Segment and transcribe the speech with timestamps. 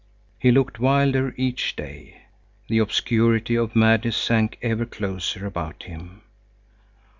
[0.39, 2.23] He looked wilder each day.
[2.69, 6.21] The obscurity of madness sank ever closer about him.